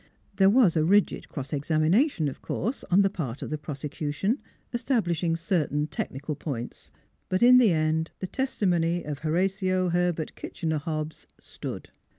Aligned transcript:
There 0.37 0.49
was 0.49 0.75
a 0.75 0.83
rigid 0.83 1.29
cross 1.29 1.53
examination, 1.53 2.27
of 2.27 2.41
course, 2.41 2.83
on 2.85 3.03
the 3.03 3.09
part 3.11 3.43
of 3.43 3.51
the 3.51 3.57
prose 3.59 3.83
cution, 3.83 4.39
establishing 4.73 5.35
certain 5.35 5.85
technical 5.85 6.33
points. 6.35 6.89
But 7.29 7.43
in 7.43 7.59
the 7.59 7.69
end 7.71 8.09
the 8.17 8.25
testimony 8.25 9.03
of 9.03 9.19
Horatio 9.19 9.89
Herbert 9.89 10.33
Kitchener 10.33 10.79
Hobbs 10.79 11.27
stood. 11.39 11.91